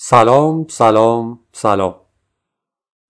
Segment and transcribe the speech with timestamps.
[0.00, 1.94] سلام سلام سلام.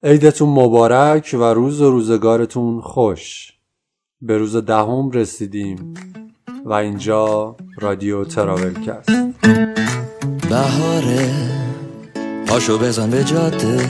[0.02, 3.52] عیدتون مبارک و روز روزگارتون خوش.
[4.20, 5.94] به روز دهم رسیدیم
[6.64, 9.06] و اینجا رادیو تراول کرد
[10.50, 11.30] بهاره
[12.46, 13.88] پاشو بزن به جاده.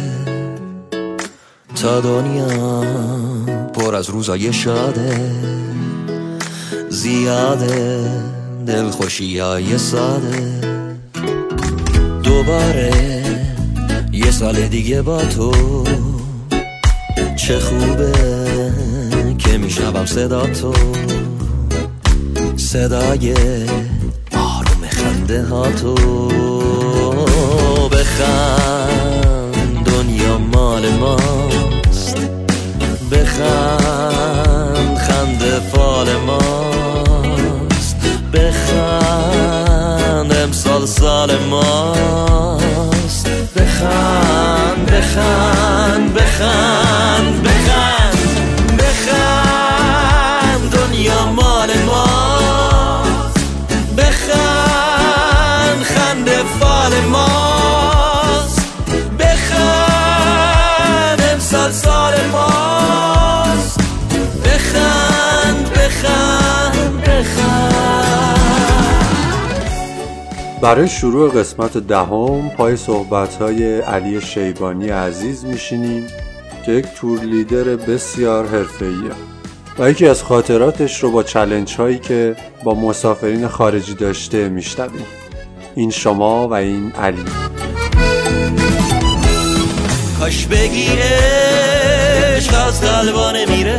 [1.82, 2.82] تا دنیا
[3.74, 5.30] پر از روزای شاده.
[6.88, 8.10] زیاده
[8.66, 10.67] دلخوشی های ساده.
[12.39, 12.91] دوباره.
[14.12, 15.52] یه سال دیگه با تو.
[17.37, 18.12] چه خوبه
[19.38, 20.73] که میشنوم صدا تو.
[22.56, 23.34] صدای
[24.32, 25.95] آروم خنده ها تو.
[27.88, 32.16] بخند دنیا مال ماست.
[33.12, 36.77] بخند خنده فال ماست.
[40.28, 41.30] بخند امسال سال
[70.62, 76.06] برای شروع قسمت دهم پای صحبت‌های علی شیبانی عزیز میشینیم
[76.66, 79.12] که یک تور لیدر بسیار حرفه‌ایه
[79.78, 85.06] و یکی از خاطراتش رو با چلنج هایی که با مسافرین خارجی داشته میشنویم.
[85.75, 87.25] این شما و این علی.
[90.20, 90.88] کاش بگی
[92.37, 93.78] عشق از قلبانه میره.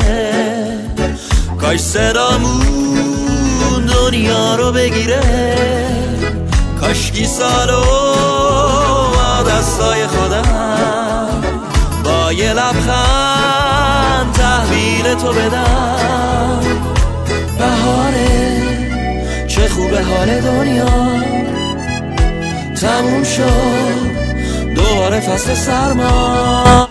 [1.61, 3.39] کاش صدامون
[3.86, 5.98] دنیا رو بگیره.
[6.90, 7.86] کاشکی سالو
[9.14, 11.42] با دستای خودم.
[12.04, 16.60] با یه لبخند تحویل تو بدم.
[17.58, 18.28] بهاره
[19.48, 20.86] چه خوبه حال دنیا.
[22.82, 23.45] تموم شد
[24.76, 26.88] دوباره فصل سرما.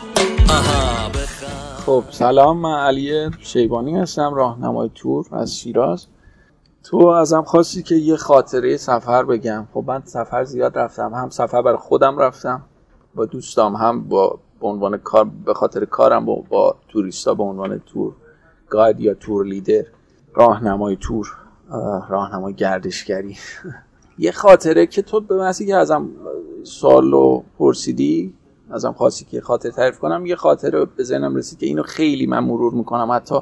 [1.87, 6.06] خب سلام من علی شیبانی هستم راهنمای تور از شیراز.
[6.88, 9.69] تو ازم خواستی که یه خاطره سفر بگم.
[9.72, 12.62] خب من سفر زیاد رفتم هم سفر برای خودم رفتم
[13.15, 17.78] با دوستام هم با به عنوان کار به خاطر کارم با, با توریستا به عنوان
[17.87, 18.12] تور
[18.69, 19.82] گاید یا تور لیدر
[20.34, 21.37] راهنمای تور
[22.09, 23.37] راهنمای گردشگری.
[24.19, 26.09] یه خاطره که تو به محضی که ازم
[26.62, 28.34] سوال رو پرسیدی
[28.70, 32.44] ازم خواستی که خاطر تعریف کنم یه خاطره به ذهنم رسید که اینو خیلی من
[32.44, 33.10] مرور می‌کنم.
[33.10, 33.34] حتی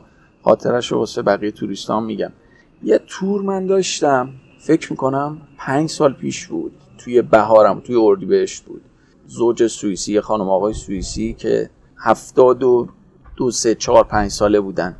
[0.44, 2.32] خاطرش رو واسه بقیه توریستان میگم.
[2.82, 4.28] یه تور من داشتم.
[4.58, 6.72] فکر می‌کنم پنج سال پیش بود.
[6.98, 8.82] توی بهارم توی اردیبهشت بود.
[9.26, 12.88] زوج سوئیسی خانم آقای سوئیسی که هفتاد و
[13.36, 14.96] دو سه چهار پنج ساله بودن.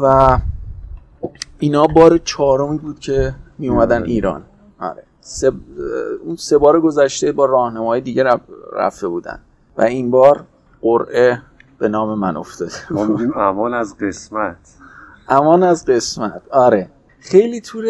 [0.00, 0.38] و
[1.58, 4.42] اینا بار چهارمی بود که می اومدن ایران.
[4.80, 5.02] آره.
[5.20, 5.52] سه
[6.24, 8.40] اون سه بار گذشته با راهنمای دیگه رف-
[8.72, 9.40] رفته بودن.
[9.78, 10.44] و این بار
[10.82, 11.42] قرعه
[11.78, 12.70] به نام من افتاد
[13.54, 14.77] ما از قسمت.
[15.28, 16.42] امان از قسمت.
[16.50, 16.90] آره.
[17.20, 17.84] خیلی تور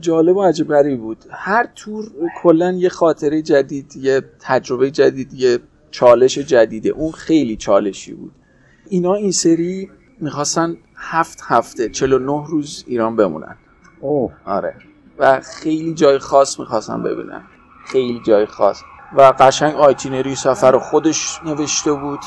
[0.00, 1.24] جالب و عجیب غریبی بود.
[1.30, 2.04] هر تور
[2.42, 5.58] کلا یه خاطره جدید یه تجربه جدید یه
[5.90, 8.32] چالش جدیده اون خیلی چالشی بود.
[8.88, 9.90] اینا این سری
[10.20, 13.56] می‌خواستن هفت هفته 49 روز ایران بمونن.
[14.00, 14.32] اوه.
[14.44, 14.74] آره.
[15.18, 17.42] و خیلی جای خاص می‌خواستم ببینم
[17.86, 18.80] خیلی جای خاص.
[19.16, 22.20] و قشنگ itinerary سفر خودش نوشته بود.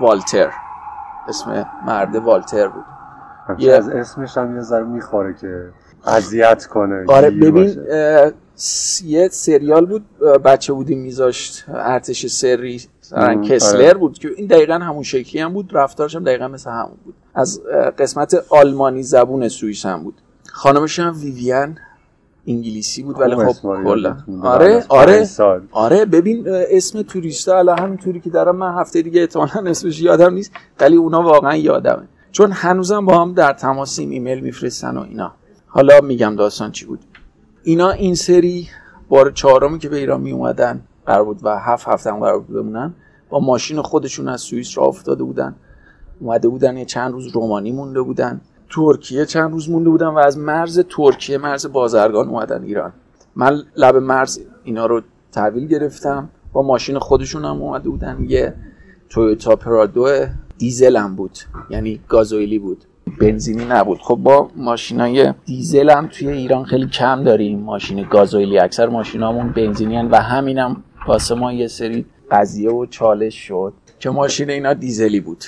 [0.00, 0.50] والتر.
[1.28, 2.84] اسم مرد والتر بود.
[3.48, 5.64] از اسمش هم یه ذره می‌خوره که
[6.06, 7.76] اذیت کنه آره ببین
[9.04, 10.04] یه سریال بود
[10.44, 12.80] بچه بودیم میذاشت ارتش سری
[13.16, 13.94] مم، کسلر آره.
[13.94, 17.14] بود که این دقیقا همون شکلی هم بود رفتارش هم دقیقا مثل همون بود.
[17.34, 17.62] از
[17.98, 20.14] قسمت آلمانی زبون سوئیس هم بود.
[20.52, 21.78] خانمش هم ویویان
[22.46, 24.16] انگلیسی بود ولی خب کلا.
[24.42, 25.60] آره آره سال.
[25.72, 30.52] آره ببین اسم توریستا الان همینطوری که دارم من هفته دیگه احتمالاً اسمش یادم نیست
[30.80, 32.08] ولی اونا واقعا یادمه.
[32.34, 35.32] چون هنوزم با هم در تماسیم ایمیل میفرستن و اینا.
[35.66, 37.00] حالا میگم داستان چی بود.
[37.62, 38.68] اینا این سری
[39.08, 42.56] بار چهارمی که به ایران می اومدن قرار بود و هفت هفته هم قرار بود
[42.56, 42.94] بمونن
[43.30, 45.54] با ماشین خودشون از سوئیس راه افتاده بودن.
[46.20, 48.40] اومده بودن یه چند روز رومانی مونده بودن.
[48.70, 52.92] ترکیه چند روز مونده بودن و از مرز ترکیه مرز بازرگان اومدن ایران.
[53.36, 55.02] من لب مرز اینا رو
[55.32, 56.28] تحویل گرفتم.
[56.52, 58.24] با ماشین خودشون هم اومده بودن.
[58.28, 58.54] یه
[59.08, 60.26] تویوتا پرادو
[60.58, 61.38] دیزل هم بود.
[61.70, 62.84] یعنی گازوئیلی بود.
[63.20, 63.98] بنزینی نبود.
[63.98, 68.58] خب با ماشینای دیزل هم توی ایران خیلی کم داریم ماشین گازوئیلی.
[68.58, 74.10] اکثر ماشینامون بنزینی هن و همینم واسه ما یه سری قضیه و چالش شد که
[74.10, 75.44] ماشین اینا دیزلی بود.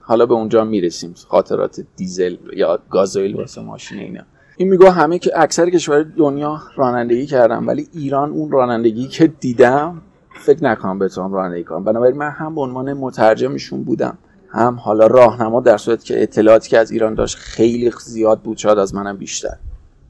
[0.00, 1.14] حالا به اونجا می‌رسیم.
[1.28, 4.22] خاطرات دیزل یا گازوئیل واسه ماشین اینا.
[4.56, 10.02] این میگه همه که اکثر کشور دنیا رانندگی کردم ولی ایران اون رانندگی که دیدم
[10.40, 11.84] فکر نکنم بتونم رانندگی کنم.
[11.84, 14.18] بنابراین من هم به عنوان مترجمشون بودم.
[14.48, 18.78] هم حالا راهنما در صورت که اطلاعاتی که از ایران داشت خیلی زیاد بود شاید
[18.78, 19.56] از منم بیشتر.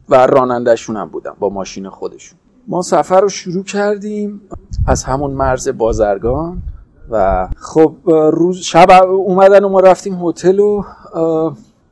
[0.09, 2.39] و رانندهشون هم بودم با ماشین خودشون.
[2.69, 4.41] ما سفر رو شروع کردیم
[4.87, 6.63] از همون مرز بازرگان
[7.11, 7.95] و خب
[8.33, 10.85] روز شب اومدن و ما رفتیم هتل و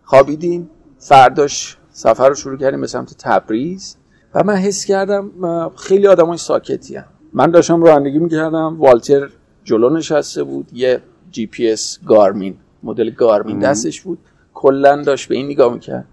[0.04, 0.70] خوابیدیم.
[0.98, 3.96] فرداش سفر رو شروع کردیم به سمت تبریز.
[4.34, 5.30] و من حس کردم
[5.76, 6.98] خیلی آدمای ساکتی.
[7.36, 8.76] من داشتم رانندگی می‌کردم.
[8.80, 9.28] والتر
[9.64, 10.68] جلو نشسته بود.
[10.72, 11.00] یه
[11.30, 14.18] جی پی اس گارمین مدل گارمین دستش بود.
[14.54, 16.04] کلا داشت به این نگاه می‌کرد.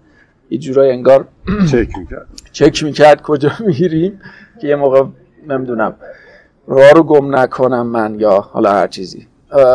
[0.50, 1.28] یه جورای انگار
[1.70, 2.26] چک می‌کرد.
[2.52, 4.20] چک می‌کرد کجا میریم.
[4.60, 5.04] که یه موقع
[5.48, 5.96] نمی‌دونم
[6.66, 9.26] راه رو گم نکنم من یا حالا هر چیزی.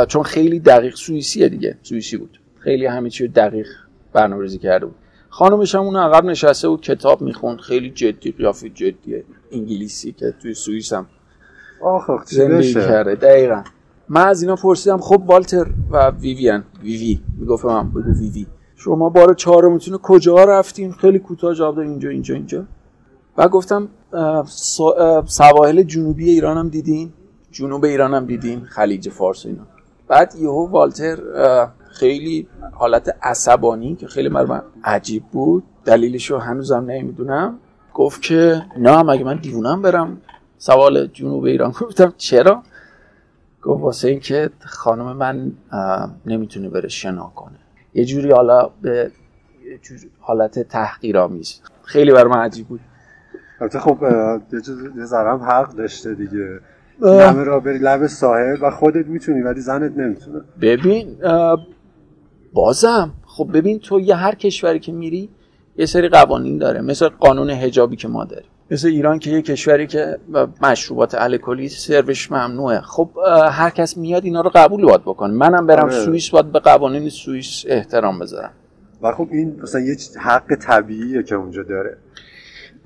[0.08, 1.78] چون خیلی دقیق سوئیسیه دیگه.
[1.84, 2.40] سوئیسی بود.
[2.60, 3.68] خیلی همه چی دقیق
[4.14, 4.96] برنامه‌ریزی کرده بود.
[5.30, 7.60] خانمش هم اون عقب نشسته بود کتاب می‌خوند.
[7.60, 9.24] خیلی جدی قیافه جدیه.
[9.52, 11.06] انگلیسی که توی سوئیس هم
[11.82, 13.64] آخ زندگی کرده دقیقا.
[14.10, 18.46] من از اینا پرسیدم خب والتر و ویویان ویوی می‌گفتم من بگو ویوی.
[18.76, 22.66] شما بار چهارمتون کجا رفتیم خیلی کوتاه جواب داد اینجا اینجا اینجا.
[23.38, 23.88] و گفتم
[25.26, 27.14] سواحل جنوبی ایران هم دیدین؟
[27.52, 29.64] جنوب ایران هم دیدین؟ خلیج فارس اینا.
[30.08, 31.18] بعد یهو والتر
[31.92, 35.64] خیلی حالت عصبانی که خیلی من عجیب بود.
[35.86, 37.60] دلیلش رو هنوزم نمی‌دونم.
[37.94, 40.18] گفت که نه مگه من دیوونم برم؟
[40.58, 42.64] سوال جنوب ایران گفتم چرا؟
[43.62, 45.52] گفت واسه اینکه خانم من
[46.26, 47.58] نمی‌تونه بره شنا کنه.
[47.94, 49.12] یه جوری حالا به
[50.20, 51.62] حالت تحقیرآمیز.
[51.84, 52.80] خیلی بر من عجیب بود.
[53.62, 53.98] البته خب
[54.98, 56.60] یه ذره حق داشته دیگه.
[57.02, 60.42] همه را بری لب ساحل و خودت می‌تونی ولی زنت نمی‌تونه.
[60.62, 61.18] ببین
[62.54, 63.14] بازم.
[63.26, 65.30] خب ببین تو یه هر کشوری که میری
[65.78, 66.82] یه سری قوانین داره.
[66.82, 68.50] مثل قانون حجابی که ما داریم.
[68.72, 70.20] مثل ایران که یه کشوری که
[70.62, 72.82] مشروبات الکلی سروش ممنوعه.
[72.82, 73.10] خب
[73.52, 75.34] هر کس میاد اینا رو قبول باید بکنه.
[75.34, 76.06] منم برم آره.
[76.06, 78.52] سوئیس باید به قوانین سوئیس احترام بذارم.
[79.02, 81.98] و خب این مثلا یه حق طبیعیه که اونجا داره.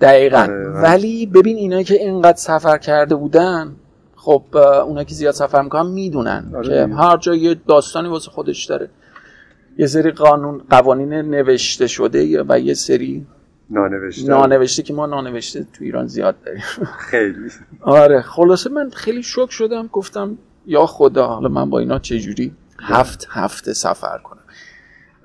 [0.02, 0.38] دقیقا.
[0.38, 0.68] آره.
[0.68, 3.76] ولی ببین اینا که اینقدر سفر کرده بودن
[4.16, 4.44] خب
[4.86, 8.90] اونا که زیاد سفر می‌کنن می‌دونن آره که هر جا یه داستانی واسه خودش داره.
[9.78, 13.26] یه سری قانون قوانین نوشته شده و یه سری
[13.72, 14.28] نانوشته.
[14.28, 16.62] نانوشته که ما نانوشته تو ایران زیاد داریم.
[17.00, 17.50] خیلی.
[17.82, 23.28] آره خلاصه من خیلی شوک شدم گفتم یا خدا حالا من با اینا چجوری هفت
[23.30, 24.42] هفته سفر کنم.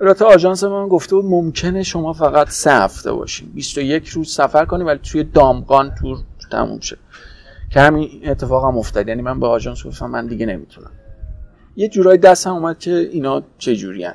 [0.01, 3.51] البته آژانس من گفته بود ممکنه شما فقط سه هفته باشین.
[3.53, 6.17] 21 روز سفر کنی ولی توی دامغان تور
[6.51, 6.97] تموم شه.
[7.69, 9.07] که همین اتفاق هم افتاد.
[9.07, 10.91] یعنی من به آژانس گفتم من دیگه نمی‌تونم.
[11.75, 14.07] یه جورایی دستم اومد که اینا چه جوری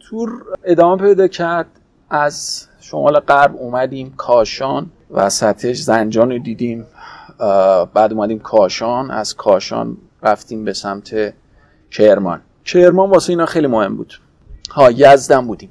[0.00, 0.30] تور
[0.64, 1.66] ادامه پیدا کرد
[2.10, 6.86] از شمال غرب اومدیم کاشان وسطش زنجان رو دیدیم
[7.94, 11.34] بعد اومدیم کاشان از کاشان رفتیم به سمت
[11.90, 12.40] کرمان.
[12.64, 14.14] کرمان واسه اینا خیلی مهم بود.
[14.70, 15.70] ها یزدن بودیم.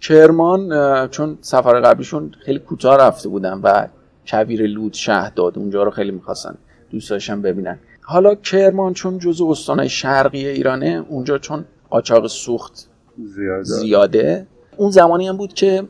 [0.00, 0.68] کرمان
[1.08, 3.86] چون سفر قبلیشون خیلی کوتاه رفته بودن و
[4.26, 6.54] کویر لود شهداد اونجا رو خیلی می‌خواستن
[6.90, 7.78] دوست داشتن ببینن.
[8.02, 12.88] حالا کرمان چون جزو استانهای شرقی ایرانه اونجا چون قاچاق سوخت
[13.24, 13.62] زیاده.
[13.62, 14.46] زیاده.
[14.76, 15.82] اون زمانی هم بود که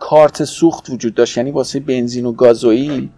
[0.00, 1.36] کارت سوخت وجود داشت.
[1.36, 3.08] یعنی واسه بنزین و گازوئیل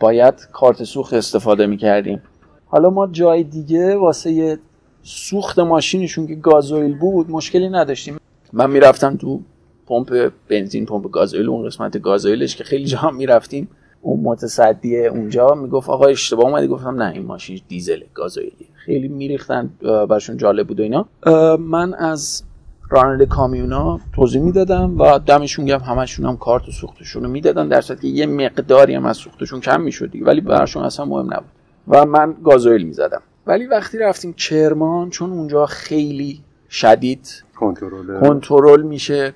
[0.00, 2.22] باید کارت سوخت استفاده می‌کردیم.
[2.66, 4.58] حالا ما جای دیگه واسه
[5.02, 8.16] سوخت ماشینشون که گازوئیل بود مشکلی نداشتیم.
[8.52, 9.40] من می‌رفتم تو
[9.86, 13.68] پمپ بنزین پمپ گازوئیل اون قسمت گازوئیلش که خیلی جا می‌رفتیم.
[14.02, 16.66] اون متصدی اونجا می‌گفت آقا اشتباه اومدی.
[16.66, 21.08] گفتم نه این ماشین دیزل گازوئیلی خیلی میریختن برشون جالب بود و اینا.
[21.56, 22.42] من از
[22.90, 28.06] راننده کامیونا توضیح می‌دادم و دمشون گم همشون هم کارت سوختشون رو می‌دادن در که
[28.08, 31.50] یه مقداری هم از سوختشون کم می‌شد ولی براشون اصلا مهم نبود.
[31.88, 33.22] و من گازوئیل می‌زدم.
[33.46, 39.32] ولی وقتی رفتیم کرمان چون اونجا خیلی شدید کنترل کنترل میشه.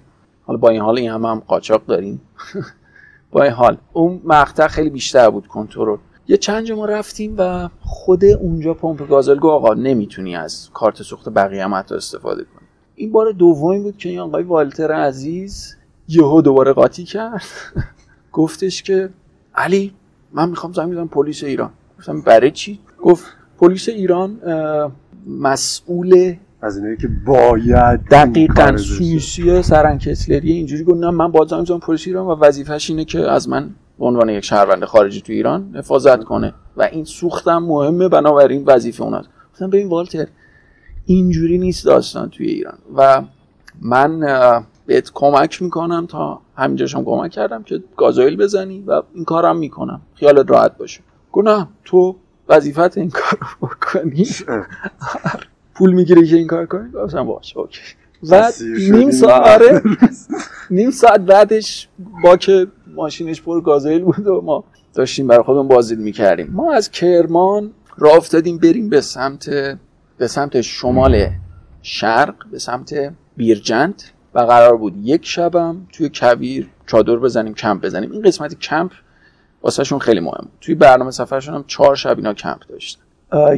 [0.47, 2.21] حالا با این حال این هم, هم قاچاق داریم.
[3.33, 5.97] با این حال اون مقطع خیلی بیشتر بود کنترل.
[6.29, 11.29] یه چند ما رفتیم و خود اونجا پمپ گازل گو آقا نمی‌تونی از کارت سوخت
[11.29, 12.60] بقیه هم حتی استفاده کنی.
[13.01, 15.77] این بار دومی بود که این آقای والتر عزیز
[16.09, 17.43] یهو دوباره قاطی کرد.
[18.33, 19.09] گفتش که
[19.55, 19.93] علی
[20.33, 21.71] من می‌خوام زنگ بزنم پلیس ایران.
[21.99, 23.25] گفتم برای چی؟ گفت
[23.59, 24.41] پلیس ایران
[25.27, 32.07] مسئول از اینه که باید دقیقا سویسی سرنکسلری اینجوری گفت نه من باید زنگ پلیس
[32.07, 36.25] ایران و وظیفش اینه که از من به عنوان یک شهروند خارجی تو ایران حفاظت
[36.25, 36.55] کنه.
[36.77, 40.27] و این سوختم مهمه بنابراین وظیفه اون است گفتم ببین والتر
[41.15, 42.79] اینجوری نیست داستان توی ایران.
[42.97, 43.23] و
[43.81, 44.21] من
[44.87, 50.01] بهت کمک می‌کنم تا همینجاشم کمک کردم که گازوئیل بزنی و این کارم می‌کنم.
[50.15, 51.01] خیالت راحت باشه.
[51.33, 52.17] گفتم تو
[52.49, 54.27] وظیفت این کار رو بکنی.
[55.75, 57.81] پول می‌گیری که این کار کنی؟ گفتم باشه اوکی.
[58.31, 58.53] و
[58.91, 59.83] نیم ساعت آره.
[60.71, 61.89] نیم ساعت بعدش
[62.25, 64.65] با که ماشینش پر گازوئیل بود و ما
[64.95, 66.51] داشتیم برای خودمون بازدید می‌کردیم.
[66.53, 69.51] ما از کرمان راه افتادیم بریم به سمت
[70.21, 71.29] به سمت شمال
[71.83, 74.03] شرق به سمت بیرجند
[74.35, 78.13] و قرار بود یک شبم توی کویر چادر بزنیم کمپ بزنیم.
[78.13, 78.93] این قسمت کمپ
[79.63, 83.03] واسهشون خیلی مهم توی برنامه سفرشون هم چهار شب اینا کمپ داشتن.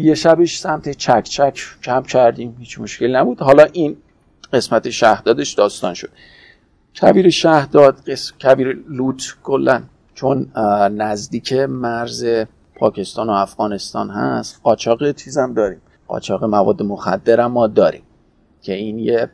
[0.00, 3.40] یه شبش سمت چک چک کمپ کردیم هیچ مشکل نبود.
[3.40, 3.97] حالا این
[4.52, 6.11] قسمت شهدادش داستان شد.
[7.00, 9.83] کویر شهداد قسم کویر لوت کلا
[10.14, 10.52] چون
[10.97, 12.26] نزدیک مرز
[12.75, 15.81] پاکستان و افغانستان هست قاچاق چیزم داریم.
[16.09, 18.02] قاچاق مواد مخدر ما داریم
[18.62, 19.30] که این یه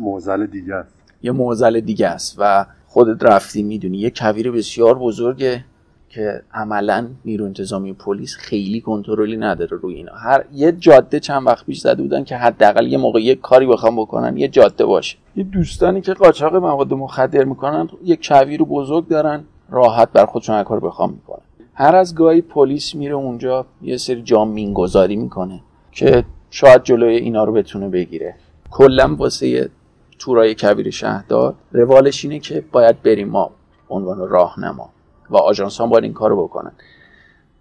[0.00, 0.94] موزل دیگه است.
[1.22, 3.98] یه موزل دیگه است و خودت رفتی می‌دونی.
[3.98, 5.64] یه کویر بسیار بزرگه
[6.08, 10.12] که عملا نیرو انتظامی پلیس خیلی کنترلی نداره روی اینا.
[10.14, 13.96] هر یه جاده چند وقت پیش زده بودن که حداقل یه موقع یه کاری بخوام
[13.96, 15.16] بکنن یه جاده باشه.
[15.36, 20.64] یه دوستانی که قاچاق مواد مخدر می‌کنن یه کویر بزرگ دارن راحت بر خودشون هر
[20.64, 21.42] کار بخوام می‌کنن.
[21.74, 25.60] هر از گاهی پلیس میره اونجا یه سری جام مینگذاری می‌کنه.
[25.98, 28.34] که شاید جلوی اینا رو بتونه بگیره.
[28.70, 29.70] کلا واسه
[30.18, 33.50] تورای کبیر شهردار روالش اینه که باید بریم ما
[33.88, 34.90] عنوان راهنما
[35.30, 36.72] و آژانس هم باید این کارو بکنن.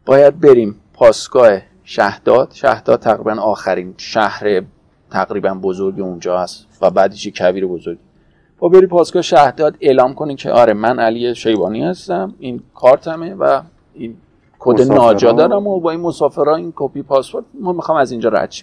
[0.06, 4.62] باید بریم پاسگاه شهداد شهداد تقریبا آخرین شهر
[5.12, 7.98] تقریبا بزرگ اونجا هست و بعدش کبیر بزرگ.
[8.60, 13.62] با بری پاسگاه شهداد اعلام کنی که آره من علی شیبانی هستم این کارتمه و
[13.94, 14.18] این
[14.60, 18.54] کد ناجا دارم و با این مسافرها این کپی پاسپورت ما می‌خوام از اینجا رد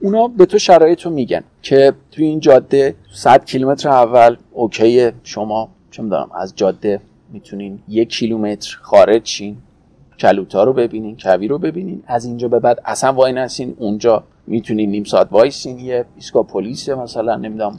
[0.00, 5.68] اونا به تو شرایط رو میگن که توی این جاده 100 کیلومتر اول okay شما
[5.90, 7.00] چه می‌دونم از جاده
[7.32, 9.56] می‌تونین یک کیلومتر خارج شین.
[10.18, 12.02] کلوتا رو ببینین کویر رو ببینین.
[12.06, 15.78] از اینجا به بعد اصلا واینسین اونجا می‌تونین نیم ساعت وایسین.
[15.78, 17.78] یه ایستگاه پلیس مثلا نمی‌دونم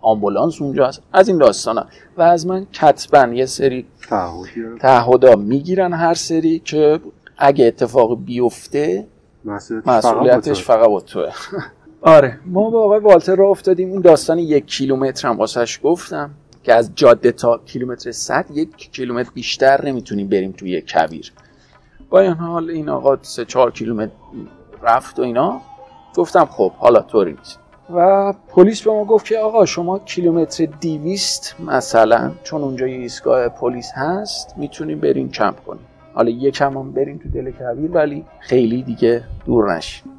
[0.00, 1.02] آمبولانس اونجا هست.
[1.12, 1.86] از این داستانا.
[2.16, 3.86] و از من کتبا یه سری
[4.80, 7.00] تعهدا می‌گیرن هر سری که
[7.38, 9.06] اگه اتفاق بیفته
[9.86, 11.32] مسئولیتش فقط با توه.
[12.00, 12.38] آره.
[12.46, 13.90] ما با آقای والتر را افتادیم.
[13.90, 16.30] اون داستان یک کیلومتر هم واسش گفتم
[16.62, 21.32] که از جاده تا کیلومتر صد یک کیلومتر بیشتر نمی‌تونیم بریم توی کویر.
[22.10, 24.12] با این حال این آقا سه چهار کیلومتر
[24.82, 25.60] رفت و اینا.
[26.16, 27.60] گفتم خب حالا طوری نیست.
[27.94, 33.48] و پلیس به ما گفت که آقا شما کیلومتر دیویست مثلا چون اونجا یه ایستگاه
[33.48, 35.86] پلیس هست می‌تونیم بریم کمپ کنیم.
[36.14, 40.12] حالا یکم هم بریم تو دل کویر ولی خیلی دیگه دور نشیم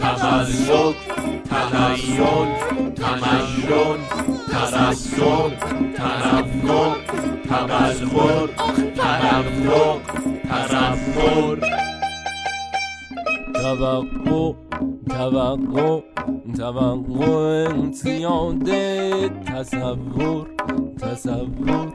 [0.00, 1.05] تبلک
[1.56, 2.48] تنیل
[2.96, 3.98] تنین
[4.52, 5.50] تبسم
[5.96, 6.96] تنفر
[7.48, 8.48] تبلخر
[8.96, 10.00] تنفق
[10.48, 11.56] تنفر
[13.54, 14.54] توقع
[15.08, 16.15] توقع.
[16.56, 20.46] توقع زیاده تصور
[21.00, 21.92] تصور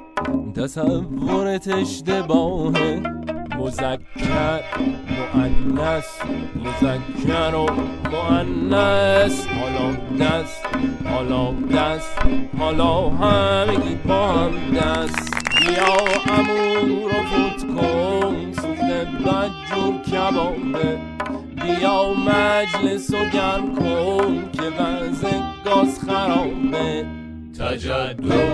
[0.56, 3.02] تصورت اشتباهه
[3.60, 4.62] مذکر
[5.36, 6.06] مؤنس
[6.56, 7.66] مذکر و
[8.12, 10.66] مؤنس حالا دست
[11.06, 12.20] حالا دست
[12.60, 15.34] حالا همگی با هم دست.
[15.68, 15.96] بیا
[16.38, 18.92] امور رو فوت کن سوخت
[19.26, 21.00] بدجور کبابه.
[21.63, 25.30] بیا مجلس و گرم کن که وضع
[25.65, 27.06] گاز خرابه.
[27.60, 28.53] تجدد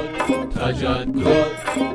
[0.55, 1.47] تجدد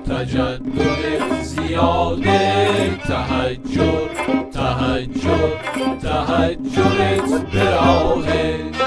[0.08, 2.96] تجدد زیاده.
[2.96, 4.08] تهجر
[4.52, 5.48] تهجر
[6.02, 8.81] تهجرت براهه.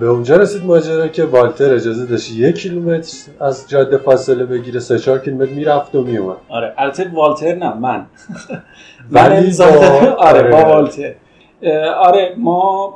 [0.00, 4.98] به اونجا رسید ماجرا که والتر اجازه داشت یک کیلومتر از جاده فاصله بگیره سه
[4.98, 8.06] چهار کیلومتر می‌رفت و میومد آره البته والتر نه من.
[9.12, 9.64] ولی با...
[10.18, 11.14] آره با والتر.
[11.96, 12.88] آره ما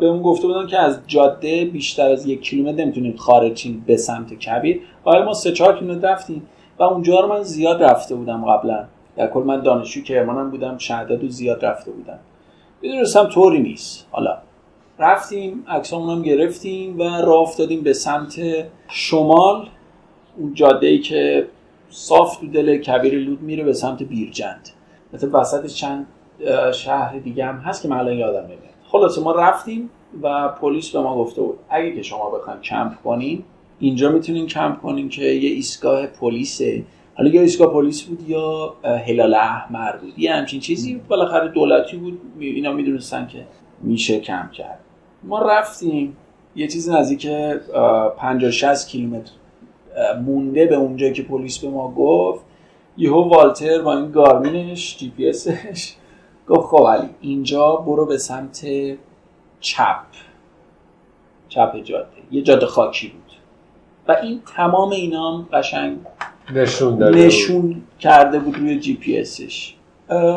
[0.00, 4.34] به اون گفته بودن که از جاده بیشتر از یک کیلومتر نمی‌تونیم خارجیم به سمت
[4.34, 4.80] کبیر.
[5.04, 6.42] آره ما سه چهار کیلومتر رفتیم
[6.78, 8.84] و اونجا رو من زیاد رفته بودم قبلا.
[9.16, 12.18] در کل من دانشجو کرمانم بودم شهداد و زیاد رفته بودم.
[12.82, 14.06] می‌دونستم طوری نیست.
[14.10, 14.36] حالا
[14.98, 18.40] رفتیم عکسامون هم گرفتیم و راه افتادیم به سمت
[18.88, 19.68] شمال
[20.36, 21.48] اون جاده ای که
[21.90, 24.68] صاف تو دل کبیر لود میره به سمت بیرجند.
[25.12, 26.06] مثل وسط چند
[26.74, 28.60] شهر دیگه هم هست که من الان یادم نمیاد.
[28.88, 29.90] خلاصه ما رفتیم
[30.22, 33.44] و پلیس به ما گفته بود اگه که شما بخواید کمپ کنین
[33.78, 36.84] اینجا می‌تونین کمپ کنین که یه ایستگاه پلیسه.
[37.14, 38.74] حالا یا ایستگاه پلیس بود یا
[39.06, 40.18] هلال احمر بود.
[40.18, 42.20] یه همچین چیزی بالاخره دولتی بود.
[42.38, 43.46] اینا می‌دونستن که
[43.80, 44.78] میشه کمپ کرد.
[45.22, 46.16] ما رفتیم.
[46.56, 47.26] یه چیزی نزدیک
[48.16, 49.32] 50 60 کیلومتر
[50.24, 52.44] مونده به اونجایی که پلیس به ما گفت.
[52.96, 55.94] یهو والتر با این گارمینش جی پی اسش.
[56.48, 58.66] گفت خب علی اینجا برو به سمت
[59.60, 60.04] چپ.
[61.48, 62.08] چپ جاده.
[62.30, 63.32] یه جاده خاکی بود.
[64.08, 65.96] و این تمام اینام قشنگ
[66.54, 69.74] نشون داده نشون کرده بود روی جی پی اسش.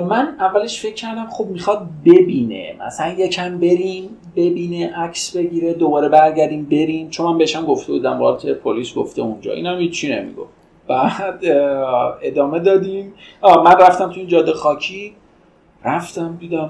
[0.08, 2.76] من اولش فکر کردم خب می‌خواد ببینه.
[2.88, 4.10] مثلا یکم بریم.
[4.36, 7.10] ببینه عکس بگیره دوباره برگردیم بریم.
[7.10, 9.54] چون من بهشم گفته بودم والتر پلیس گفته اونجا.
[9.54, 10.50] اینم هیچی نمی‌گفت.
[10.88, 11.40] بعد
[12.22, 13.14] ادامه دادیم.
[13.44, 15.14] من رفتم تو این جاده خاکی.
[15.86, 16.70] رفتم دیدم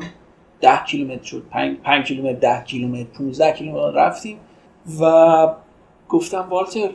[0.61, 1.43] ده کیلومتر شد.
[1.51, 3.91] پنج, پنج کیلومتر ده کیلومتر 15 کیلومتر.
[3.91, 4.37] رفتیم.
[5.01, 5.53] و
[6.09, 6.89] گفتم والتر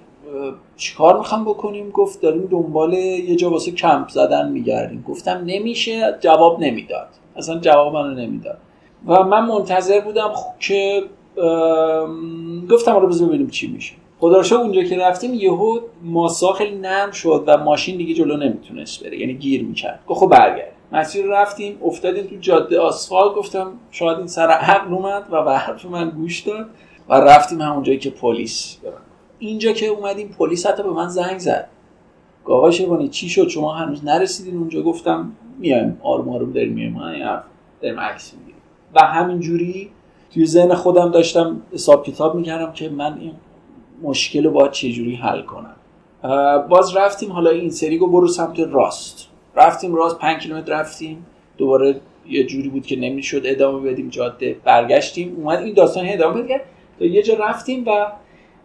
[0.76, 5.04] چیکار می‌خوام بکنیم؟ گفت داریم دنبال یه جا واسه کمپ زدن میگردیم.
[5.08, 6.14] گفتم نمیشه.
[6.20, 7.08] جواب نمی‌داد.
[7.36, 8.58] اصلا جواب منو نمی‌داد.
[9.06, 11.02] و من منتظر بودم که
[12.70, 13.94] گفتم رو بذار ببینیم چی میشه.
[14.20, 19.20] خدا اونجا که رفتیم یهو ماسا خیلی نرم شد و ماشین دیگه جلو نمی‌تونست بره
[19.20, 20.00] یعنی گیر می‌کرد.
[20.06, 25.26] گفت خب برگرد مسیر رفتیم افتادیم تو جاده آسفالت گفتم شاید این سر عقل اومد
[25.30, 26.66] و به حرف من گوش داد
[27.08, 28.78] و رفتیم همونجایی که پلیس
[29.38, 31.68] اینجا که اومدیم پلیس حتی به من زنگ زد.
[32.44, 36.96] آقای شبانی چی شد؟ شما هنوز نرسیدین اونجا؟ گفتم میایم آروم آروم داریم میایم.
[37.80, 38.32] داریم عکس
[38.96, 39.90] و همینجوری
[40.34, 43.32] توی ذهن خودم داشتم حساب کتاب می‌کردم که من این
[44.02, 45.76] مشکل رو باید چجوری حل کنم.
[46.68, 49.28] باز رفتیم حالا این سری رو برو سمت راست.
[49.56, 51.26] رفتیم راست پنج کیلومتر رفتیم.
[51.58, 55.36] دوباره یه جوری بود که نمی‌شد ادامه بدیم جاده برگشتیم.
[55.36, 56.60] اومد این داستان ادامه بده
[56.98, 58.12] تا یه جا رفتیم و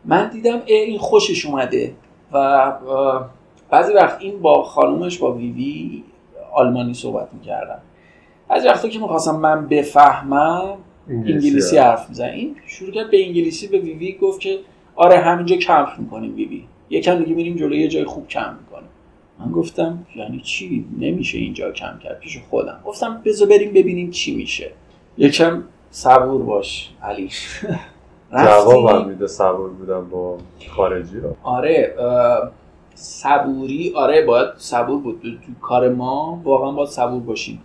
[0.05, 1.93] من دیدم این خوشش اومده.
[2.33, 2.73] و
[3.69, 6.03] بعضی وقت این با خانومش با ویوی
[6.53, 7.79] آلمانی صحبت می‌کردم.
[8.51, 10.77] بعضی وقتا که می‌خواستم من بفهمم
[11.09, 14.59] انگلیسی, حرف میزن این شروع کرد به انگلیسی به ویوی گفت که
[14.95, 16.63] آره همینجا کمپ می‌کنیم ویوی.
[16.89, 18.89] یکم دیگه میریم جلو یه جای خوب کمپ می‌کنیم.
[19.39, 22.79] من گفتم یعنی چی؟ نمیشه اینجا کم کرد پیش خودم.
[22.85, 24.71] گفتم بذار بریم ببینیم چی میشه.
[25.17, 27.29] یکم صبور باش علی.
[28.45, 30.37] جواب میده صبور بودم با
[30.69, 31.35] خارجی رو.
[31.43, 31.95] آره
[32.95, 35.21] صبوری آره باید صبور بود.
[35.21, 35.29] تو
[35.61, 37.61] کار ما واقعا باید صبور باشیم.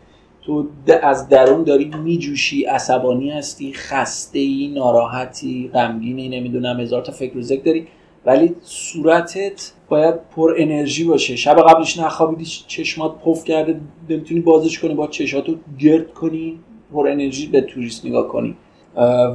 [0.46, 0.66] تو
[1.02, 7.42] از درون داری میجوشی عصبانی هستی خسته ای ناراحتی غمگینی نمی‌دونم هزار تا فکر و
[7.42, 7.86] ذکر داری.
[8.26, 11.36] ولی صورتت باید پر انرژی باشه.
[11.36, 13.80] شب قبلش نخوابیدی چشمات پف کرده
[14.10, 16.58] نمی‌تونی بازش کنی با چشاتو گرد کنی
[16.92, 18.56] پر انرژی به توریست نگاه کنی.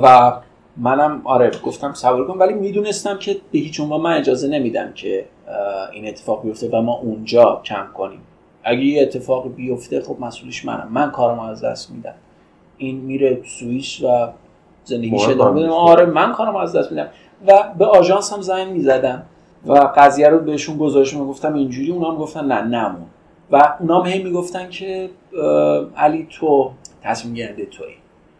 [0.04, 0.34] و
[0.78, 2.38] منم آره گفتم صبر کن.
[2.38, 5.26] ولی می‌دونستم که به هیچ عنوان من اجازه نمیدم که
[5.94, 8.20] این اتفاق بیفته و ما اونجا کم کنیم.
[8.64, 12.14] اگه یه اتفاق بیفته خب مسئولش منم من کارم از دست میدم.
[12.78, 14.28] این میره سوئیس و
[14.84, 17.08] زندگیش ادامه آره من کارم از دست میدم.
[17.48, 19.24] و به آژانس هم زنگ می‌زدم.
[19.66, 23.06] و قضیه رو بهشون گزارش گفتم اینجوری اونا هم گفتن نه نمون.
[23.52, 25.10] و اونا هم هی می‌گفتن که
[25.98, 26.72] علی تو
[27.04, 27.88] تصمیم گیرنده توی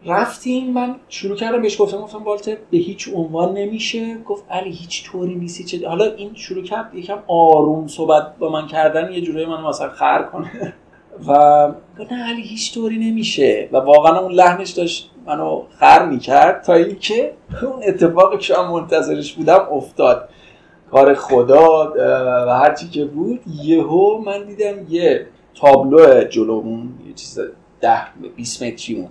[0.06, 4.18] رفتیم من شروع کردم بهش گفتم گفتم والتر به هیچ عنوان نمیشه.
[4.18, 8.66] گفت علی هیچ طوری نیستی چه حالا این شروع کرد یکم آروم صحبت با من
[8.66, 10.74] کردن یه جورایی منو مثلا خر کنه.
[11.28, 11.32] و
[11.98, 13.68] گفت نه علی هیچ طوری نمیشه.
[13.72, 19.32] و واقعا اون لحنش داشت منو خر می‌کرد تا اینکه اون اتفاقی که من منتظرش
[19.32, 20.28] بودم افتاد.
[20.90, 21.92] کار خدا
[22.46, 27.38] و هرچی که بود یهو من دیدم یه تابلو جلومون یه چیز
[27.80, 28.00] ده
[28.36, 29.10] 20 متریمون.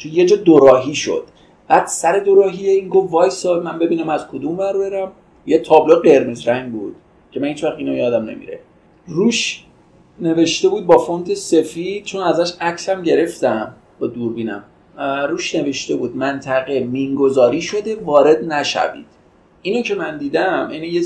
[0.00, 1.24] چون یه جا دوراهی شد.
[1.68, 5.12] بعد سر دوراهی این گفت وایسا من ببینم از کدوم ور برم.
[5.46, 6.96] یه تابلو قرمز رنگ بود
[7.30, 8.60] که من هیچ وقت اینو یادم نمیره.
[9.06, 9.64] روش
[10.20, 14.64] نوشته بود با فونت سفید چون ازش عکسم گرفتم با دوربینم.
[15.28, 19.06] روش نوشته بود منطقه مینگذاری شده وارد نشوید.
[19.62, 21.02] اینو که من دیدم یعنی یه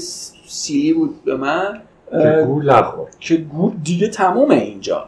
[0.46, 1.82] سیلی بود به من.
[2.10, 5.06] که گول نخور که گول دیگه تمومه اینجا.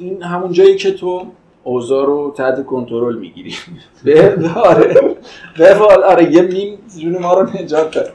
[0.00, 1.26] این همون جایی که تو
[1.64, 3.54] اوضاع رو تحت کنترل می‌گیری.
[4.04, 5.16] به آره.
[5.58, 5.74] به
[6.06, 8.12] آره یه میم جون ما رو نجات داد.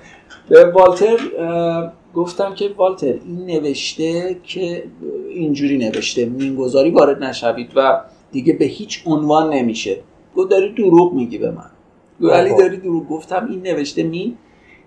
[0.49, 1.17] به والتر
[2.13, 4.83] گفتم که والتر این نوشته که
[5.29, 9.97] اینجوری نوشته مینگذاری وارد نشوید و دیگه به هیچ عنوان نمیشه.
[10.35, 11.69] گفت داری دروغ میگی به من.
[12.19, 13.07] ولی داری دروغ.
[13.07, 14.37] گفتم این نوشته می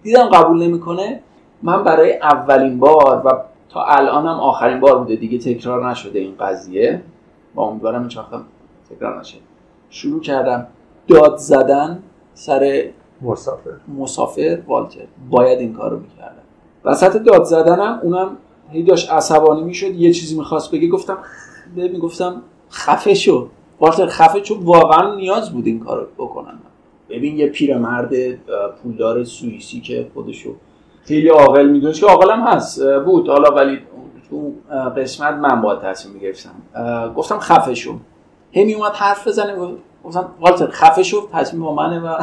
[0.02, 1.20] دیدم قبول نمی‌کنه.
[1.62, 3.30] من برای اولین بار و
[3.68, 7.02] تا الانم آخرین بار بوده دیگه تکرار نشده این قضیه.
[7.54, 8.10] با امیدوارم این
[8.90, 9.38] تکرار نشه.
[9.90, 10.66] شروع کردم
[11.08, 12.02] داد زدن
[12.34, 12.90] سر
[13.22, 13.70] مسافر.
[13.98, 15.06] مسافر والتر.
[15.30, 16.42] باید این کارو می‌کردم.
[16.84, 18.36] وسط داد زدنم اونم
[18.70, 21.18] هی داشت عصبانی می‌شد یه چیزی می‌خواست بگه گفتم
[21.76, 23.48] ببین گفتم خفه شو.
[23.80, 26.58] والتر خفه چون واقعا نیاز بود این کارو بکنم.
[27.08, 28.12] ببین یه پیرمرد
[28.82, 30.54] پولدار سوئیسی که خودشو
[31.04, 32.82] خیلی عاقل می‌دونست که عاقلم هست.
[33.04, 33.28] بود.
[33.28, 33.78] حالا ولی
[34.30, 34.52] تو
[34.96, 36.50] قسمت من باید تصمیم می‌گرفتم.
[37.16, 37.98] گفتم خفه شو
[38.50, 39.54] هی میومد حرف بزنه
[40.04, 42.16] گفتم والتر خفه شو تصمیم با منه و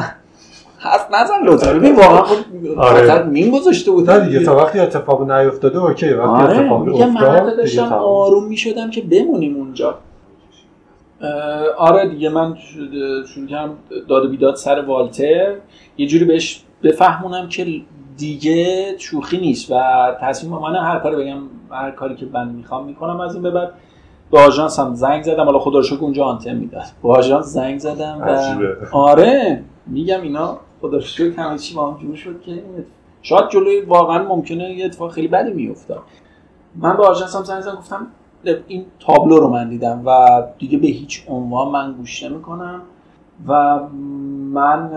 [0.78, 1.72] حرف نزن لطفا.
[1.72, 2.38] ببین واقعا خود
[2.78, 3.02] آره.
[3.02, 4.10] خطر مین گذاشته بود.
[4.10, 6.58] نه دیگه تا وقتی اتفاق نیفتاده اوکی وقتی آره.
[6.58, 7.92] اتفاق افتاد داشتم.
[7.92, 9.98] آروم می‌شدم که بمونیم اونجا.
[11.78, 12.56] آره دیگه من
[13.34, 13.76] شروع کردم
[14.08, 15.54] داد و بیداد سر والتر.
[15.98, 17.82] یه جوری بهش بفهمونم که
[18.18, 19.74] دیگه شوخی نیست و
[20.20, 21.38] تصمیم من هر کاری بگم
[21.70, 23.72] هر کاری که من می‌خوام می‌کنم از این به بعد.
[24.30, 25.44] به آژانس هم زنگ زدم.
[25.44, 26.84] حالا خدا رو اونجا آنتن می‌داد.
[27.02, 28.76] به آژانس زنگ زدم و عجیبه.
[28.92, 32.62] آره میگم اینا خدا رو شکر همه چی با هم جور شد که
[33.22, 36.02] شاید جلوی واقعا ممکنه یه اتفاق خیلی بدی میافتاد.
[36.76, 38.06] من به آژانس هم زنگ زدم گفتم
[38.68, 42.82] این تابلو رو من دیدم و دیگه به هیچ عنوان من گوش نمی‌کنم
[43.46, 43.80] و
[44.52, 44.90] من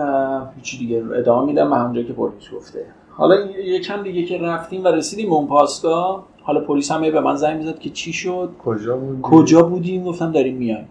[0.56, 2.86] هیچی دیگه ادامه میدم به همونجا که پلیس گفته.
[3.16, 7.56] حالا یکم دیگه که رفتیم و رسیدیم اون پاسگاه حالا پلیس هم به من زنگ
[7.56, 10.88] می‌زد که چی شد؟ کجا بودی؟ کجا بودیم؟ گفتم داریم میایم.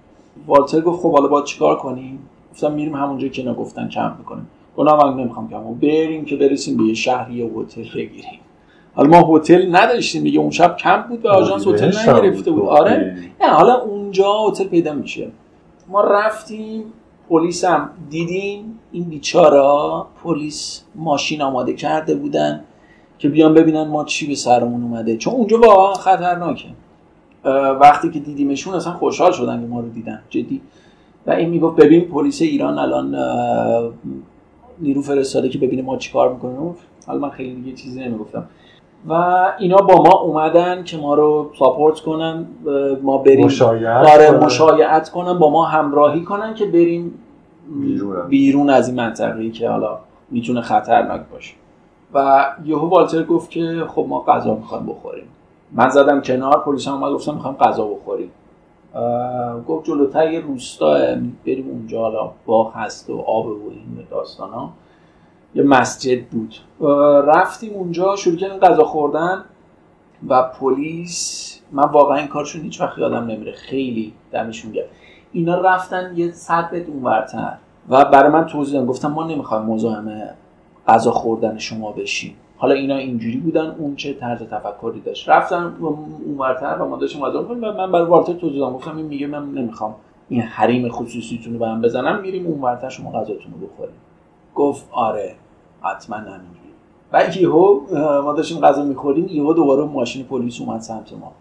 [0.47, 2.19] والتر گفت خب حالا باید چیکار کنیم؟
[2.51, 4.47] گفتم میریم همونجا که اینا گفتن کمپ می‌کنیم.
[4.77, 8.39] گفتم من نمی‌خوام کمپ بریم که برسیم به یه شهر یه هتل بگیریم.
[8.95, 10.39] حالا ما هتل نداشتیم دیگه.
[10.39, 12.63] اون شب کمپ بود به آژانس هتل نگرفته بود.
[12.63, 13.17] آره.
[13.41, 15.27] نه حالا اونجا هتل پیدا میشه.
[15.89, 16.83] ما رفتیم
[17.31, 22.63] پلیس هم دیدیم این بیچارا پلیس ماشین آماده کرده بودن
[23.19, 25.17] که بیان ببینن ما چی به سرمون اومده.
[25.17, 26.67] چون اونجا واقعا خطرناکه.
[27.81, 30.61] وقتی که دیدیمشون اصلا خوشحال شدن که ما رو دیدن جدی.
[31.27, 33.15] و این می‌گفت ببین پلیس ایران الان
[34.79, 36.75] نیرو فرستاده که ببینه ما چیکار می‌کنیم.
[37.07, 38.45] حالا من خیلی دیگه چیزی نمی‌گفتم.
[39.07, 39.13] و
[39.59, 42.47] اینا با ما اومدن که ما رو ساپورت کنن
[43.01, 43.45] ما بریم.
[43.45, 44.45] مشایعت آره کنن.
[44.45, 47.19] مشایعت کنن با ما همراهی کنن که بریم
[47.81, 48.27] بیرون.
[48.27, 49.97] بیرون از این منطقه‌ای که حالا
[50.31, 51.53] می‌تونه خطرناک باشه.
[52.13, 55.27] و یهو والتر گفت که خب ما غذا می‌خوایم بخوریم.
[55.71, 58.31] من زدم کنار پلیس هم اومد گفتم می‌خوایم غذا بخوریم.
[59.67, 60.93] گفت جلوتر یه روستا
[61.45, 64.69] بریم اونجا حالا باغ هست و آب و این داستان ها
[65.55, 66.55] یه مسجد بود.
[67.27, 69.43] رفتیم اونجا شروع کردیم غذا خوردن
[70.27, 73.51] و پلیس من واقعا این کارشون هیچ وقت یادم نمیره.
[73.51, 74.87] خیلی دمشون گرم.
[75.31, 77.57] اینا رفتن یه صد متر اونورتر.
[77.89, 78.85] و برای من توضیح دادن.
[78.85, 80.29] گفتم ما نمی‌خوایم مزاحم
[80.87, 82.35] غذا خوردن شما بشیم.
[82.57, 85.29] حالا اینا اینجوری بودن اون چه طرز تفکری داشت.
[85.29, 85.75] رفتن
[86.25, 87.63] اونورتر و ما داشتیم غذا می‌خوردیم.
[87.63, 88.73] و من برای والتر توضیح دادم.
[88.73, 89.95] گفتم این میگه من نمی‌خوام
[90.29, 92.21] این حریم خصوصیتون رو به هم بزنم.
[92.21, 93.95] میریم اونورتر شما غذاتون رو بخوریم.
[94.55, 95.35] گفت آره
[95.81, 96.61] حتما همینجوری.
[97.13, 97.79] و یهو
[98.21, 101.31] ما داشتیم غذا می‌خوریم یهو دوباره ماشین پلیس اومد سمت ما.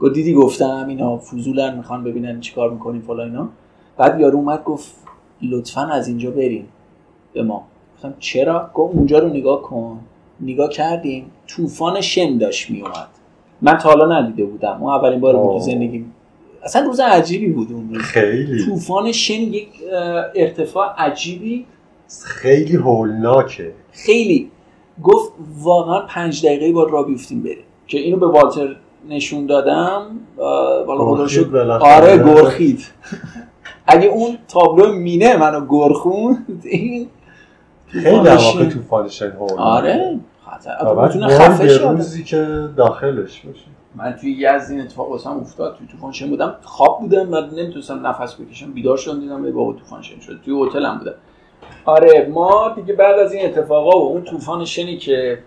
[0.00, 3.48] گفت دیدی گفتم اینا فضولن می‌خوان ببینن چیکار می‌کنیم فلان اینا.
[3.96, 4.94] بعد یارو اومد گفت
[5.42, 6.68] لطفا از اینجا بریم
[7.32, 7.64] به ما.
[7.96, 10.00] گفتم چرا؟ گفت اونجا رو نگاه کن.
[10.40, 13.08] نگاه کردیم طوفان شن داشت میومد
[13.62, 14.78] من تا حالا ندیده بودم.
[14.80, 15.60] اون اولین بار بود.
[15.60, 16.14] زندگیم.
[16.62, 18.02] اصلا روز عجیبی بود اون روز.
[18.02, 18.64] خیلی.
[18.64, 19.68] طوفان شن یک
[20.34, 21.66] ارتفاع عجیبی
[22.26, 23.72] خیلی هولناکه.
[23.92, 24.50] خیلی.
[25.02, 27.64] گفت واقعا پنج دقیقه با را بیفتیم بریم.
[27.86, 28.76] که اینو به والتر
[29.08, 30.02] نشون دادم
[30.36, 31.26] والا.
[31.52, 31.96] بالاخره.
[31.96, 32.86] آره گرخید.
[33.86, 37.08] اگه اون تابلو مینه منو گرخون این
[37.86, 38.68] خیلی در واقع شن.
[38.68, 39.60] طوفان شن هولناکه.
[39.62, 41.28] آره خطر.
[41.28, 41.90] خفه شه.
[41.90, 43.64] روزی که داخلش باشی
[43.96, 46.54] من توی یزد این اتفاق واسم افتاد توی طوفان شن بودم.
[46.62, 48.72] خواب بودم و نمی‌تونستم نفس بکشم.
[48.72, 51.14] بیدار شدم دیدم ای بابا طوفان شن شد توی هتلم بودم.
[51.88, 55.38] آره ما دیگه بعد از این اتفاقا و اون طوفان شنی که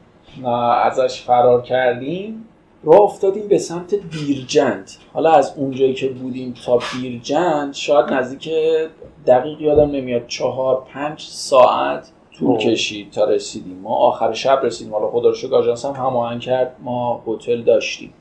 [0.83, 2.45] ازش فرار کردیم
[2.83, 4.91] راه افتادیم به سمت بیرجند.
[5.13, 8.49] حالا از اونجایی که بودیم تا بیرجند شاید نزدیک
[9.27, 12.59] دقیق یادم نمیاد چهار پنج ساعت طول اوه.
[12.59, 13.79] کشید تا رسیدیم.
[13.83, 14.93] ما آخر شب رسیدیم.
[14.93, 16.75] حالا خدا رو شکر آژانس هم هماهنگ کرد.
[16.79, 18.13] ما هتل داشتیم.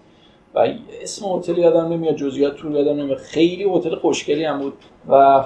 [0.55, 0.67] و
[1.03, 3.19] اسم هتل یادم نمیاد جزئیات طول یادم نمیاد.
[3.19, 4.73] خیلی هتل خوشگلی هم بود.
[5.09, 5.45] و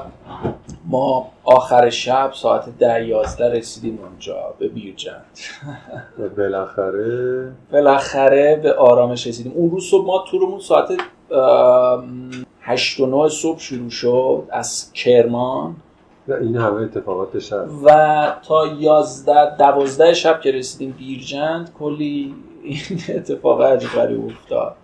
[0.87, 5.25] ما آخر شب ساعت ده یازده رسیدیم اونجا به بیرجند.
[6.18, 9.53] و بالاخره بالاخره به آرامش رسیدیم.
[9.53, 10.88] اون روز صبح ما تورمون ساعت
[12.61, 15.77] هشت و نه صبح شروع شد از کرمان.
[16.29, 17.66] و این همه اتفاقات شب.
[17.85, 22.79] و تا یازده دوازده شب که رسیدیم بیرجند کلی این
[23.16, 24.77] اتفاق عجیب غریب افتاد.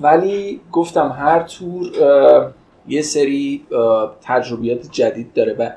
[0.00, 1.90] ولی گفتم هر تور
[2.88, 3.66] یه سری
[4.20, 5.70] تجربیات جدید داره و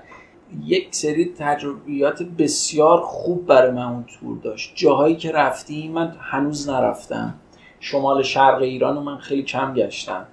[0.66, 4.72] یک سری تجربیات بسیار خوب برای من اون تور داشت.
[4.76, 7.34] جاهایی که رفتیم من هنوز نرفتم.
[7.80, 10.26] شمال شرق ایران رو من خیلی کم گشتم.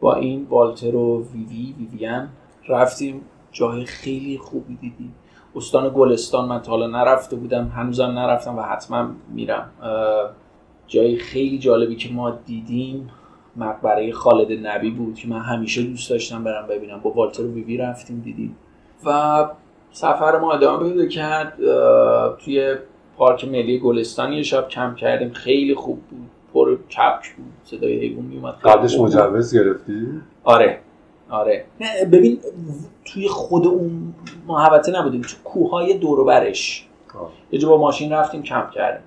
[0.00, 2.28] با این والتر و ویوی ویویان
[2.68, 3.20] رفتیم
[3.52, 5.14] جاهای خیلی خوبی دیدیم.
[5.56, 9.70] استان گلستان من تا حالا نرفته بودم هنوزم نرفتم و حتما میرم.
[10.86, 13.10] جای خیلی جالبی که ما دیدیم
[13.56, 17.00] مقبره خالد نبی بود که من همیشه دوست داشتم برم ببینم.
[17.00, 18.56] با والتر و ویوی رفتیم دیدیم.
[19.04, 19.48] و
[19.92, 21.52] سفر ما ادامه پیدا کرد.
[22.44, 22.76] توی
[23.16, 25.30] پارک ملی گلستان یه شب کم کردیم.
[25.32, 26.30] خیلی خوب بود.
[26.54, 27.52] پر کپک بود.
[27.64, 28.54] صدای حیوان میومد.
[28.54, 30.06] قبلش مجوز گرفتی؟
[30.44, 30.78] آره.
[31.30, 31.64] آره.
[31.80, 32.38] نه ببین
[33.04, 34.14] توی خود اون
[34.46, 35.20] محوطه نبودیم.
[35.20, 36.86] تو کوههای دور و برش.
[37.50, 39.02] یه با ماشین رفتیم کمپ کردیم.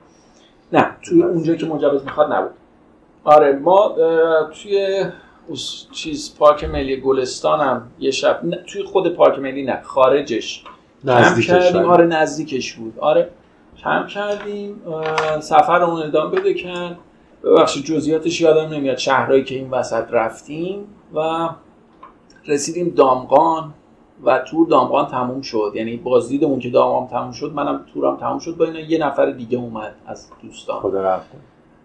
[0.73, 2.51] نه توی اونجا که مجوز می‌خواد نبود.
[3.23, 3.95] آره ما
[4.63, 5.05] توی
[5.91, 10.63] چیز پارک ملی گلستان هم یه شب توی خود پارک ملی نه خارجش.
[11.05, 12.99] کمپ کردیم آره نزدیکش بود.
[12.99, 13.29] آره
[13.83, 14.81] کمپ کردیم
[15.39, 16.97] سفر اون ادامه بده کرد.
[17.43, 21.49] ببخشید جزئیاتش یادم نمیاد شهرهایی که این وسط رفتیم و
[22.47, 23.73] رسیدیم دامغان
[24.23, 25.71] و تور دامغان تموم شد.
[25.75, 29.57] یعنی بازدیدمون که دامغان تموم شد منم تورم تموم شد با اینا یه نفر دیگه
[29.57, 30.79] اومد از دوستان.
[30.79, 31.29] خدا رفت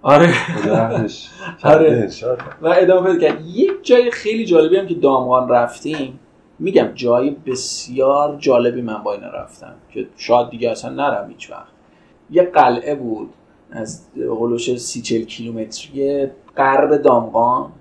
[0.04, 0.34] آره.
[1.62, 2.08] آره.
[2.62, 3.46] و ادامه پیدا کرد.
[3.46, 6.20] یک جای خیلی جالبی هم که دامغان رفتیم
[6.58, 11.72] میگم جای بسیار جالبی من با اینا رفتم که شاید دیگه اصلا نرم هیچ وقت.
[12.30, 13.30] یه قلعه بود
[13.70, 14.06] از
[14.38, 17.72] قلوش سی چل کیلومتری غرب دامغان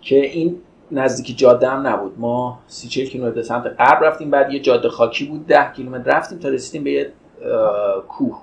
[0.00, 0.56] که این
[0.90, 2.12] نزدیک جاده هم نبود.
[2.18, 6.38] ما سی چل کیلومتر سمت غرب رفتیم بعد یه جاده خاکی بود ده کیلومتر رفتیم
[6.38, 7.12] تا رسیدیم به یه
[8.08, 8.38] کوه.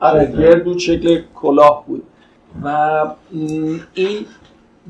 [0.00, 2.02] آره گردو شکل کلاه بود.
[2.62, 3.00] و
[3.32, 3.80] این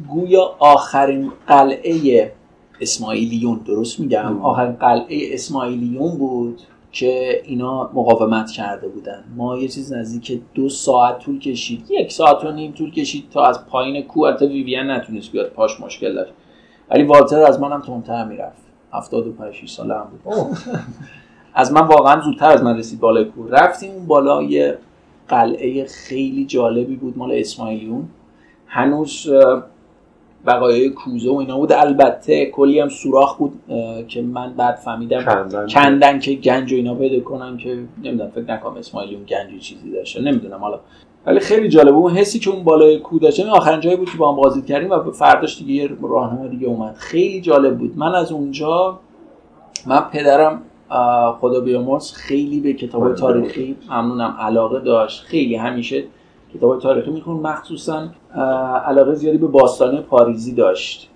[0.08, 2.32] گویا آخرین قلعه
[2.80, 6.60] اسماعیلیون درست میگم؟ آخرین قلعه اسماعیلیون بود
[6.92, 9.24] که اینا مقاومت کرده بودن.
[9.36, 11.90] ما یه چیز نزدیک دو ساعت طول کشید.
[11.90, 14.26] یک ساعت و نیم طول کشید تا از پایین کوه.
[14.26, 15.50] البته ویویان نتونست بیاد.
[15.50, 16.32] پاش مشکل داشت.
[16.90, 18.62] ولی والتر از منم تندتر می‌رفت.
[18.92, 20.34] 75 ساله هم بود.
[21.54, 23.50] از من واقعا زودتر از من رسید بالای کوه.
[23.50, 24.78] رفتیم اون بالا یه
[25.30, 28.08] قلعه خیلی جالبی بود مال اسماعیلیون.
[28.66, 29.28] هنوز
[30.46, 31.72] بقایای کوزه و اینا بود.
[31.72, 33.52] البته کلی هم سوراخ بود
[34.08, 38.54] که من بعد فهمیدم کندن, کندن که گنج و اینا پیدا کنن که نمی‌دونم فکر
[38.54, 40.58] نکنم اسماعیلیون گنج چیزی داشته نمی‌دونم.
[40.58, 40.80] حالا.
[41.26, 44.32] ولی خیلی جالبه اون حسی که اون بالای کو داشت آخرین جایی بود که با
[44.32, 46.94] هم بازدید کردیم و فرداش دیگه یه راهنما دیگه اومد.
[46.94, 47.98] خیلی جالب بود.
[47.98, 49.00] من از اونجا
[49.86, 50.62] من پدرم
[51.40, 55.22] خدا بیامرز خیلی به کتاب تاریخی ممنونم علاقه داشت.
[55.24, 56.04] خیلی همیشه
[56.54, 57.36] کتاب تاریخی میخون.
[57.36, 58.08] مخصوصا
[58.86, 61.10] علاقه زیادی به باستانی پاریزی داشت.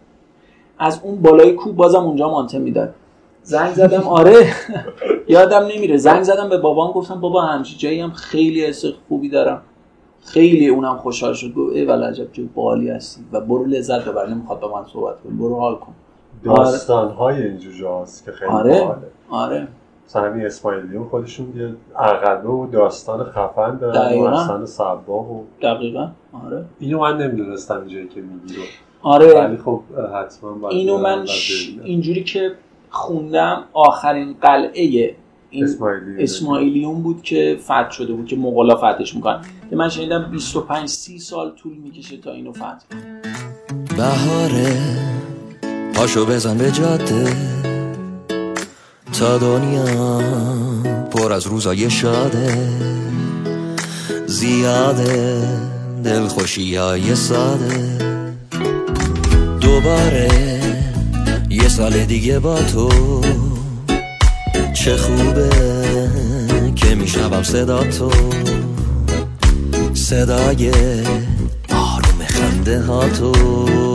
[0.79, 2.95] از اون بالای کو بازم اونجا مانته می‌داد.
[3.43, 4.47] زنگ زدم آره.
[5.29, 5.97] یادم نمیره.
[5.97, 9.63] زنگ زدم به بابام گفتم بابا همچی جایی هم خیلی حس خوبی دارم.
[10.25, 11.55] خیلی اونم خوشحال شد.
[11.55, 13.25] گفت ای ولی عجب جو بالی هستی.
[13.33, 14.27] و برو لذت ببر.
[14.27, 15.33] نمی‌خواد با من صحبت کنی.
[15.33, 15.95] برو حال کن.
[16.45, 18.97] داستان های اینجور جاست که خیلی آره باله.
[19.31, 19.69] آره.
[20.15, 26.11] همین اسماعیلیون خودشون یه عقبه و داستان خفن دارن و اصلا سباه و دقیقا
[26.47, 26.65] آره.
[26.79, 28.63] اینو من نمی‌دونستم اینجایی که میگی رو.
[29.03, 29.35] آره.
[29.35, 29.81] ولی خب
[30.15, 31.27] حتما باید اینو من
[31.85, 32.53] اینجوری که
[32.91, 35.15] خوندم آخرین قلعه
[35.51, 39.41] این اسماعیلیون, اسماعیلیون بود که فتح شده بود که مغلا فتحش می‌کنن.
[39.71, 42.87] که من شنیدم 25 30 سال طول می‌کشه تا اینو فتح
[43.97, 45.34] بهاره.
[45.95, 47.37] پاشو بزن به جاده.
[49.19, 50.21] تا دنیا
[51.11, 52.59] پر از روزای شاده.
[54.27, 55.49] زیاده
[56.05, 57.99] دلخوشی های ساده.
[59.61, 60.61] دوباره
[61.51, 62.91] یه سال دیگه با تو.
[64.75, 65.51] چه خوبه
[66.77, 68.11] که میشنوم صدا تو.
[69.95, 70.71] صدای
[71.71, 73.94] آروم خنده ها تو.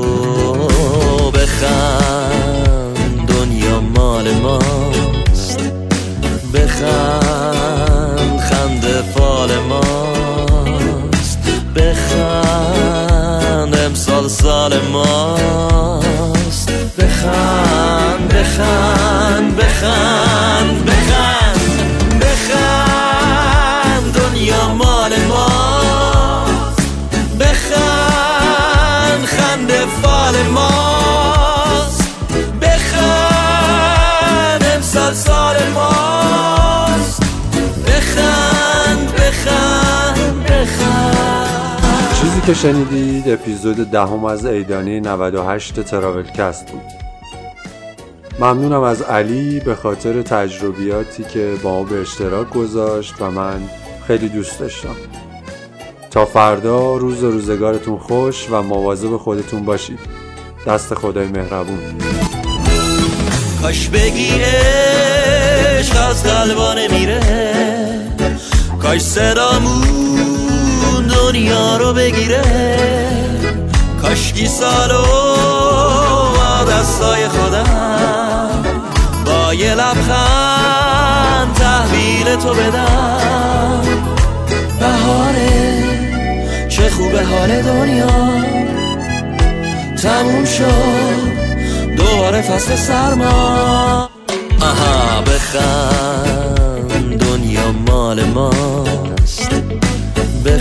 [1.49, 5.59] بخند دنیا مال ماست.
[6.53, 11.39] بخند خنده فال ماست.
[11.75, 16.71] بخند امسال سال ماست.
[16.97, 20.98] بخند بخند بخند بخند.
[42.49, 46.81] که شنیدید اپیزود دهم از ایدانی 98 تراولکست بود.
[48.39, 53.61] ممنونم از علی به خاطر تجربیاتی که با ما به اشتراک گذاشت و من
[54.07, 54.95] خیلی دوست داشتم.
[56.11, 59.99] تا فردا روز روزگارتون خوش و مواظب خودتون باشید.
[60.67, 61.79] دست خدای مهربون.
[63.61, 64.29] کاش بگی
[65.79, 67.21] عشق از قلبانه میره.
[68.81, 69.98] کاش صدامون
[71.29, 72.41] دنیا رو بگیره.
[74.01, 75.03] کاشکی سالو
[76.35, 78.63] با دستای خودم
[79.25, 83.81] با یه لبخند تحویل تو بدم.
[84.79, 85.83] بهاره
[86.69, 88.43] چه خوبه حال دنیا.
[90.01, 91.29] تموم شد
[91.97, 94.09] دوباره فصل سرما.
[94.61, 98.88] آها بخند دنیا مال ماست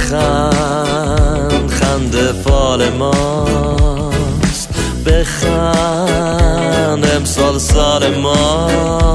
[0.08, 4.68] بخند خنده فال ماست.
[5.06, 9.07] بخند امسال سال ماست.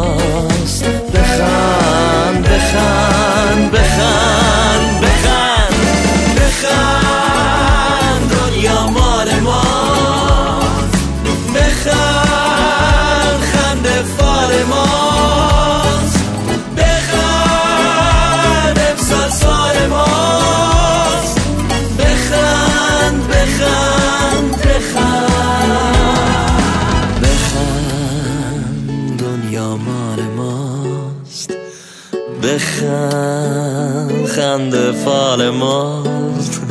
[34.53, 36.61] خنده فال ماست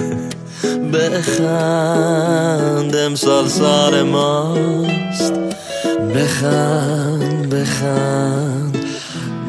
[0.92, 5.32] بخند امسال سال ماست.
[6.14, 8.76] بخند بخند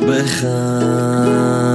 [0.07, 1.72] بخند.